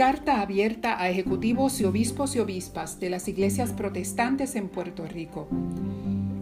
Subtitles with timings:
[0.00, 5.46] Carta abierta a ejecutivos y obispos y obispas de las iglesias protestantes en Puerto Rico.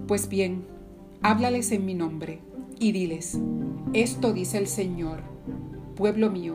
[0.06, 0.64] Pues bien,
[1.22, 2.38] háblales en mi nombre
[2.78, 3.36] y diles,
[3.94, 5.22] esto dice el Señor,
[5.96, 6.54] pueblo mío,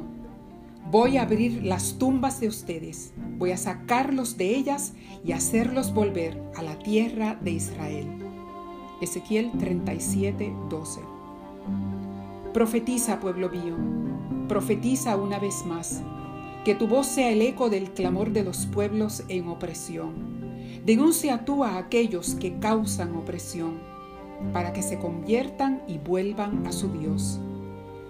[0.90, 4.94] voy a abrir las tumbas de ustedes, voy a sacarlos de ellas
[5.26, 8.08] y hacerlos volver a la tierra de Israel.
[9.02, 11.02] Ezequiel 37, 12.
[12.54, 13.76] Profetiza, pueblo mío,
[14.48, 16.02] profetiza una vez más
[16.64, 20.14] que tu voz sea el eco del clamor de los pueblos en opresión.
[20.86, 23.80] Denuncia tú a aquellos que causan opresión,
[24.54, 27.40] para que se conviertan y vuelvan a su Dios.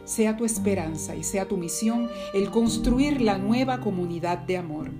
[0.06, 4.92] Sea tu esperanza y sea tu misión el construir la nueva comunidad de amor.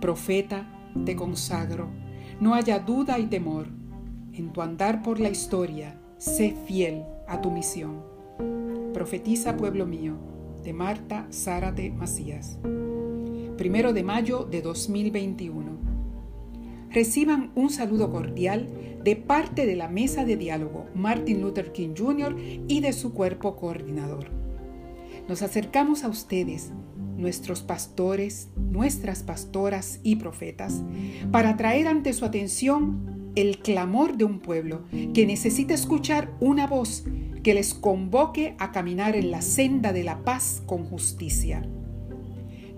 [0.00, 0.66] Profeta,
[1.04, 1.88] te consagro,
[2.40, 3.66] no haya duda y temor.
[4.32, 8.02] En tu andar por la historia, sé fiel a tu misión.
[8.94, 10.35] Profetiza, pueblo mío
[10.66, 12.58] de Marta Zárate Macías.
[13.56, 15.78] Primero de mayo de 2021.
[16.90, 18.68] Reciban un saludo cordial
[19.04, 22.36] de parte de la mesa de diálogo Martin Luther King Jr.
[22.66, 24.28] y de su cuerpo coordinador.
[25.28, 26.72] Nos acercamos a ustedes,
[27.16, 30.82] nuestros pastores, nuestras pastoras y profetas,
[31.30, 34.82] para traer ante su atención el clamor de un pueblo
[35.14, 37.04] que necesita escuchar una voz
[37.46, 41.62] que les convoque a caminar en la senda de la paz con justicia.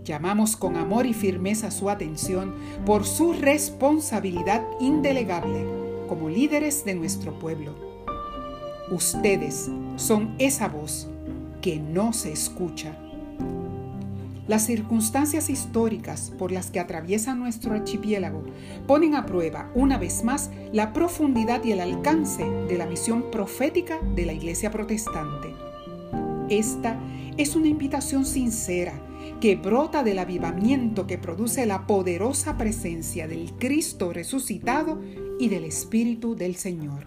[0.04, 5.64] Llamamos con amor y firmeza su atención por su responsabilidad indelegable
[6.06, 7.74] como líderes de nuestro pueblo.
[8.90, 11.08] Ustedes son esa voz
[11.62, 12.94] que no se escucha
[14.48, 18.42] las circunstancias históricas por las que atraviesa nuestro archipiélago
[18.86, 23.98] ponen a prueba una vez más la profundidad y el alcance de la misión profética
[24.16, 25.54] de la Iglesia protestante.
[26.48, 26.98] Esta
[27.36, 28.94] es una invitación sincera
[29.40, 35.00] que brota del avivamiento que produce la poderosa presencia del Cristo resucitado
[35.38, 37.06] y del Espíritu del Señor.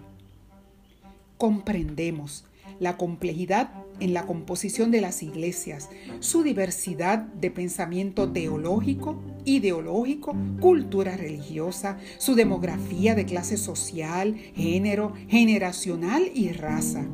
[1.36, 2.44] Comprendemos
[2.82, 3.70] la complejidad
[4.00, 5.88] en la composición de las iglesias,
[6.18, 16.28] su diversidad de pensamiento teológico, ideológico, cultura religiosa, su demografía de clase social, género, generacional
[16.34, 17.06] y raza.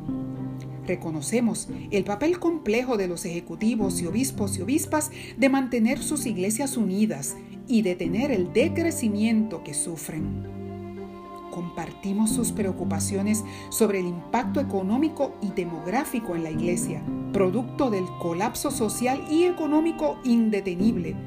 [0.87, 6.77] Reconocemos el papel complejo de los ejecutivos y obispos y obispas de mantener sus iglesias
[6.77, 7.37] unidas
[7.67, 10.58] y detener el decrecimiento que sufren
[11.59, 17.03] compartimos sus preocupaciones sobre el impacto económico y demográfico en la Iglesia,
[17.33, 21.17] producto del colapso social y económico indetenible,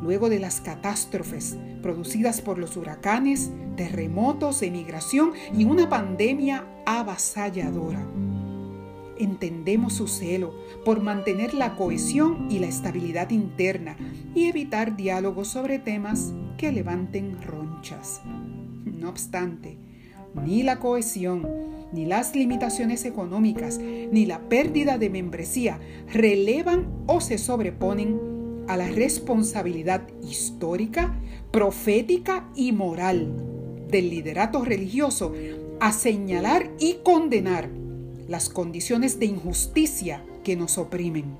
[0.00, 8.02] luego de las catástrofes producidas por los huracanes, terremotos, emigración y una pandemia avasalladora.
[9.18, 10.54] Entendemos su celo
[10.86, 13.98] por mantener la cohesión y la estabilidad interna
[14.34, 18.22] y evitar diálogos sobre temas que levanten ronchas.
[18.84, 19.78] No obstante,
[20.44, 21.46] ni la cohesión,
[21.92, 25.78] ni las limitaciones económicas, ni la pérdida de membresía
[26.12, 28.18] relevan o se sobreponen
[28.68, 31.14] a la responsabilidad histórica,
[31.50, 33.28] profética y moral
[33.88, 35.32] del liderato religioso
[35.80, 37.68] a señalar y condenar
[38.28, 41.36] las condiciones de injusticia que nos oprimen.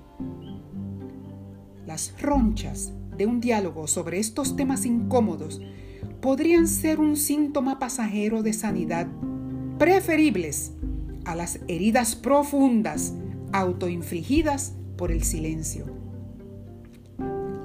[1.87, 5.61] Las ronchas de un diálogo sobre estos temas incómodos
[6.23, 9.09] podrían ser un síntoma pasajero de sanidad,
[9.77, 10.71] preferibles
[11.25, 13.13] a las heridas profundas
[13.53, 15.85] autoinfligidas por el silencio.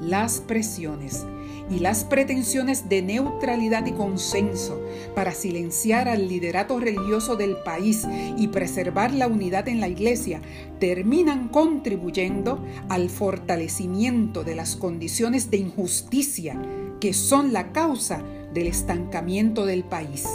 [0.01, 1.25] Las presiones
[1.69, 4.81] y las pretensiones de neutralidad y consenso
[5.13, 8.07] para silenciar al liderato religioso del país
[8.37, 10.41] y preservar la unidad en la iglesia
[10.79, 16.59] terminan contribuyendo al fortalecimiento de las condiciones de injusticia
[16.99, 20.27] que son la causa del estancamiento del país.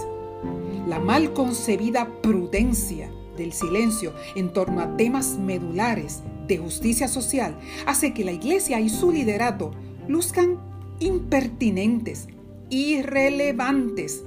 [0.86, 8.12] La mal concebida prudencia del silencio en torno a temas medulares de justicia social hace
[8.12, 9.72] que la Iglesia y su liderato
[10.08, 10.58] luzcan
[11.00, 12.28] impertinentes,
[12.70, 14.24] irrelevantes,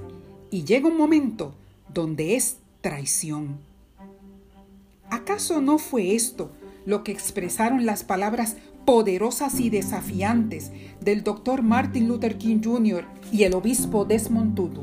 [0.50, 1.54] y llega un momento
[1.92, 3.58] donde es traición.
[5.10, 6.50] ¿Acaso no fue esto
[6.84, 13.04] lo que expresaron las palabras poderosas y desafiantes del doctor Martin Luther King Jr.
[13.32, 14.82] y el obispo Desmond Tutu.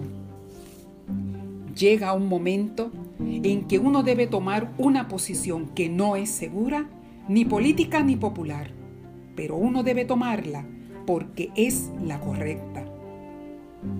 [1.75, 6.89] Llega un momento en que uno debe tomar una posición que no es segura,
[7.29, 8.71] ni política ni popular,
[9.35, 10.65] pero uno debe tomarla
[11.07, 12.92] porque es la correcta.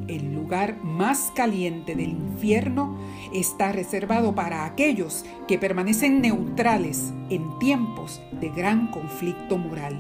[0.07, 2.97] El lugar más caliente del infierno
[3.33, 9.97] está reservado para aquellos que permanecen neutrales en tiempos de gran conflicto moral.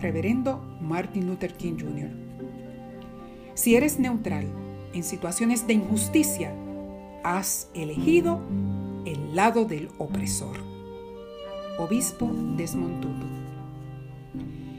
[0.00, 2.10] Reverendo Martin Luther King Jr.
[3.54, 4.46] Si eres neutral
[4.92, 6.52] en situaciones de injusticia,
[7.24, 8.40] has elegido
[9.04, 10.56] el lado del opresor.
[11.78, 13.26] Obispo Desmond Tutu.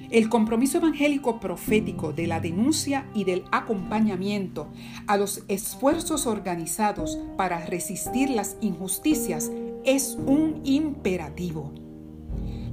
[0.10, 4.68] El compromiso evangélico profético de la denuncia y del acompañamiento
[5.06, 9.52] a los esfuerzos organizados para resistir las injusticias
[9.84, 11.74] es un imperativo.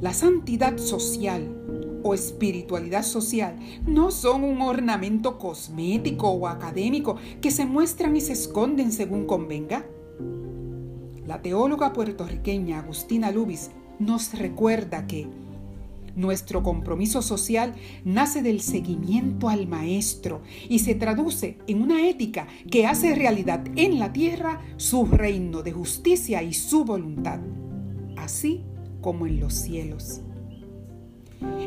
[0.00, 3.56] La santidad social o espiritualidad social
[3.86, 9.86] no son un ornamento cosmético o académico que se muestran y se esconden según convenga.
[11.26, 15.26] La teóloga puertorriqueña Agustina Lubis nos recuerda que
[16.16, 17.74] nuestro compromiso social
[18.04, 23.98] nace del seguimiento al Maestro y se traduce en una ética que hace realidad en
[23.98, 27.40] la tierra su reino de justicia y su voluntad,
[28.16, 28.64] así
[29.00, 30.20] como en los cielos.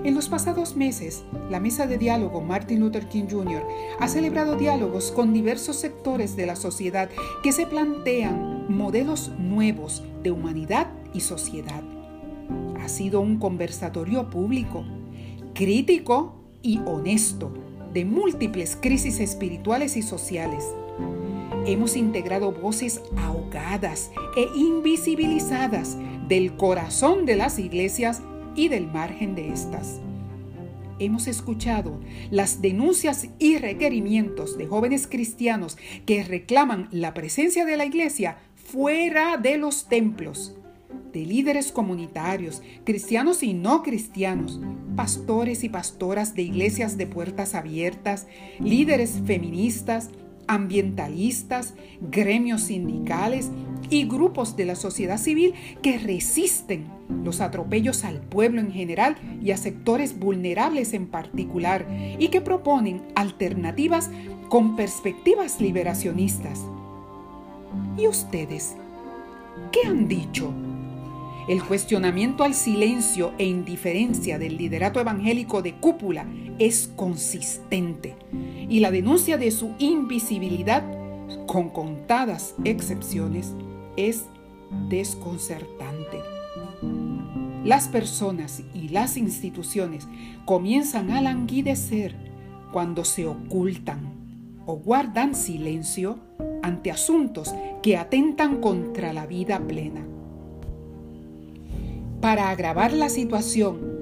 [0.03, 3.63] En los pasados meses, la Mesa de Diálogo Martin Luther King Jr.
[3.99, 7.09] ha celebrado diálogos con diversos sectores de la sociedad
[7.43, 11.83] que se plantean modelos nuevos de humanidad y sociedad
[12.87, 14.85] ha sido un conversatorio público,
[15.53, 17.53] crítico y honesto
[17.91, 20.63] de múltiples crisis espirituales y sociales.
[21.65, 25.97] Hemos integrado voces ahogadas e invisibilizadas
[26.29, 28.21] del corazón de las iglesias
[28.55, 29.99] y del margen de estas.
[30.97, 31.99] Hemos escuchado
[32.31, 39.35] las denuncias y requerimientos de jóvenes cristianos que reclaman la presencia de la iglesia fuera
[39.35, 40.55] de los templos
[41.11, 44.59] de líderes comunitarios, cristianos y no cristianos,
[44.95, 48.27] pastores y pastoras de iglesias de puertas abiertas,
[48.59, 50.09] líderes feministas,
[50.47, 53.49] ambientalistas, gremios sindicales
[53.89, 56.87] y grupos de la sociedad civil que resisten
[57.23, 61.87] los atropellos al pueblo en general y a sectores vulnerables en particular
[62.19, 64.09] y que proponen alternativas
[64.49, 66.61] con perspectivas liberacionistas.
[67.97, 68.75] ¿Y ustedes?
[69.71, 70.53] ¿Qué han dicho?
[71.47, 76.25] El cuestionamiento al silencio e indiferencia del liderato evangélico de cúpula
[76.59, 78.17] es consistente
[78.67, 80.83] y la denuncia de su invisibilidad,
[81.45, 83.53] con contadas excepciones,
[83.95, 84.25] es
[84.89, 86.19] desconcertante.
[87.63, 90.05] Las personas y las instituciones
[90.43, 92.13] comienzan a languidecer
[92.73, 94.01] cuando se ocultan
[94.65, 96.19] o guardan silencio
[96.61, 100.16] ante asuntos que atentan contra la vida plena.
[102.21, 103.97] Para agravar la situación,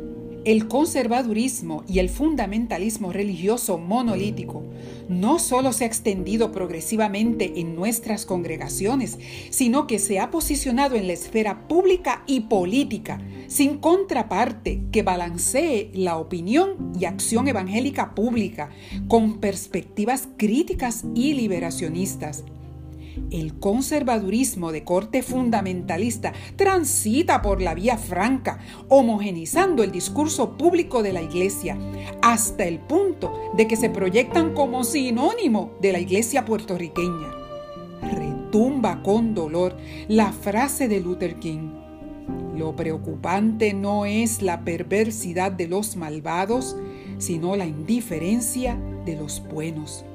[0.45, 4.63] el conservadurismo y el fundamentalismo religioso monolítico
[5.09, 9.17] no solo se ha extendido progresivamente en nuestras congregaciones,
[9.49, 15.91] sino que se ha posicionado en la esfera pública y política, sin contraparte que balancee
[15.93, 18.69] la opinión y acción evangélica pública
[19.07, 22.43] con perspectivas críticas y liberacionistas.
[23.31, 28.59] El conservadurismo de corte fundamentalista transita por la vía franca,
[28.89, 31.77] homogenizando el discurso público de la Iglesia,
[32.21, 37.33] hasta el punto de que se proyectan como sinónimo de la Iglesia puertorriqueña.
[38.11, 39.75] Retumba con dolor
[40.07, 41.69] la frase de Luther King.
[42.55, 46.75] Lo preocupante no es la perversidad de los malvados,
[47.17, 50.05] sino la indiferencia de los buenos.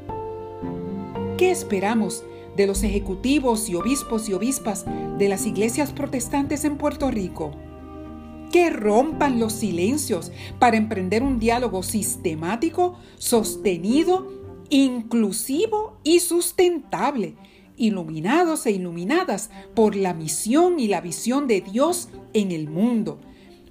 [1.37, 2.25] ¿Qué esperamos
[2.57, 4.85] de los ejecutivos y obispos y obispas
[5.19, 7.53] de las iglesias protestantes en Puerto Rico.
[8.53, 14.29] Que rompan los silencios para emprender un diálogo sistemático, sostenido,
[14.71, 17.37] inclusivo y sustentable,
[17.77, 23.21] iluminados e iluminadas por la misión y la visión de Dios en el mundo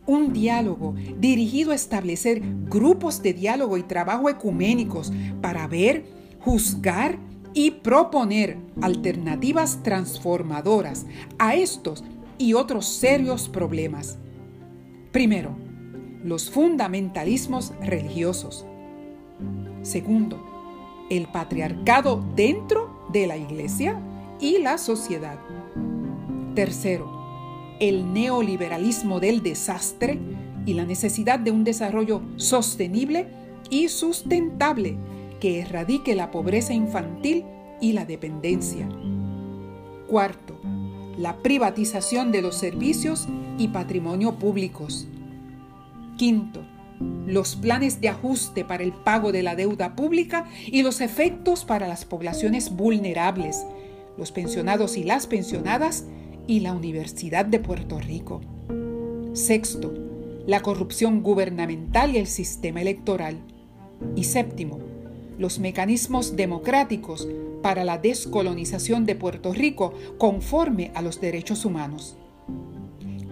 [0.09, 6.03] un diálogo dirigido a establecer grupos de diálogo y trabajo ecuménicos para ver,
[6.39, 7.19] juzgar
[7.53, 11.05] y proponer alternativas transformadoras
[11.37, 12.03] a estos
[12.37, 14.17] y otros serios problemas.
[15.11, 15.55] Primero,
[16.23, 18.65] los fundamentalismos religiosos.
[19.81, 20.43] Segundo,
[21.09, 23.99] el patriarcado dentro de la iglesia
[24.39, 25.39] y la sociedad.
[26.55, 27.09] Tercero,
[27.79, 30.19] el neoliberalismo del desastre
[30.65, 33.27] y la necesidad de un desarrollo sostenible
[33.69, 34.97] y sustentable
[35.39, 37.45] que erradique la pobreza infantil
[37.81, 38.87] y la dependencia.
[40.07, 40.59] Cuarto,
[41.17, 43.27] la privatización de los servicios
[43.57, 45.07] y patrimonio públicos.
[46.17, 46.65] Quinto,
[47.25, 51.87] los planes de ajuste para el pago de la deuda pública y los efectos para
[51.87, 53.65] las poblaciones vulnerables,
[54.17, 56.05] los pensionados y las pensionadas
[56.47, 58.41] y la Universidad de Puerto Rico.
[59.33, 59.93] Sexto,
[60.47, 63.37] la corrupción gubernamental y el sistema electoral.
[64.15, 64.79] Y séptimo,
[65.39, 67.27] los mecanismos democráticos
[67.63, 72.17] para la descolonización de Puerto Rico conforme a los derechos humanos.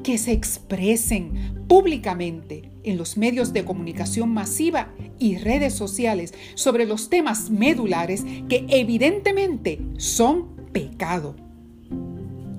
[0.03, 7.09] Que se expresen públicamente en los medios de comunicación masiva y redes sociales sobre los
[7.09, 11.46] temas medulares que evidentemente son pecado.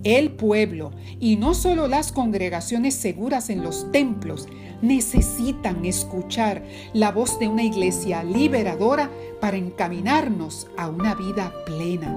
[0.04, 4.46] El pueblo, y no solo las congregaciones seguras en los templos,
[4.80, 6.62] necesitan escuchar
[6.92, 12.16] la voz de una iglesia liberadora para encaminarnos a una vida plena.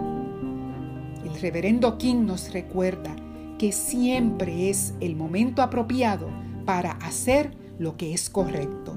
[1.25, 3.15] El reverendo King nos recuerda
[3.57, 6.29] que siempre es el momento apropiado
[6.65, 8.95] para hacer lo que es correcto.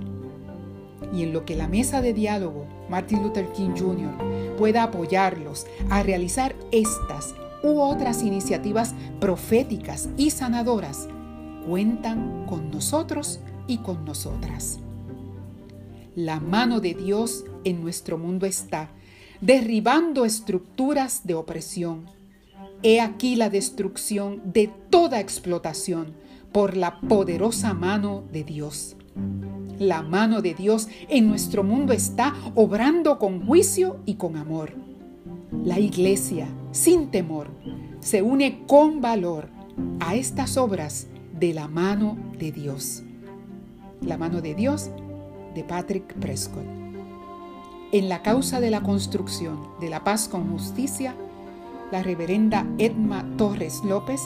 [1.12, 4.56] Y en lo que la mesa de diálogo Martin Luther King Jr.
[4.58, 7.34] pueda apoyarlos a realizar estas
[7.64, 11.08] u otras iniciativas proféticas y sanadoras,
[11.66, 14.78] cuentan con nosotros y con nosotras.
[16.14, 18.90] La mano de Dios en nuestro mundo está,
[19.40, 22.04] derribando estructuras de opresión.
[22.82, 26.14] He aquí la destrucción de toda explotación
[26.52, 28.94] por la poderosa mano de Dios.
[29.78, 34.93] La mano de Dios en nuestro mundo está obrando con juicio y con amor.
[35.62, 37.48] La iglesia, sin temor,
[38.00, 39.48] se une con valor
[40.00, 41.06] a estas obras
[41.38, 43.02] de la mano de Dios.
[44.02, 44.90] La mano de Dios
[45.54, 46.66] de Patrick Prescott.
[47.92, 51.14] En la causa de la construcción de la paz con justicia,
[51.92, 54.20] la reverenda Edma Torres López,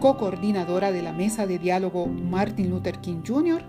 [0.00, 3.62] co-coordinadora de la mesa de diálogo Martin Luther King Jr.,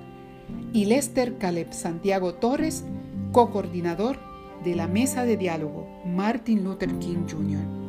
[0.73, 2.83] y Lester Caleb Santiago Torres,
[3.31, 4.19] co-coordinador
[4.63, 7.82] de la mesa de diálogo Martin Luther King Jr.